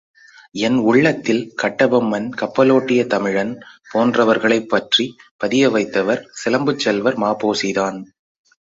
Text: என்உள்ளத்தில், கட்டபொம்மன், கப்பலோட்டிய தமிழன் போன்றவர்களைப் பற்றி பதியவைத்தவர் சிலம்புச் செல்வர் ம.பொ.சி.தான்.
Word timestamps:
என்உள்ளத்தில், 0.59 1.41
கட்டபொம்மன், 1.63 2.25
கப்பலோட்டிய 2.41 3.03
தமிழன் 3.05 3.53
போன்றவர்களைப் 3.91 4.67
பற்றி 4.67 5.07
பதியவைத்தவர் 5.43 6.23
சிலம்புச் 6.43 6.83
செல்வர் 6.87 7.19
ம.பொ.சி.தான். 7.19 8.01